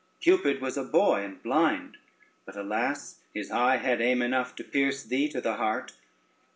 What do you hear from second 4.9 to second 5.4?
thee to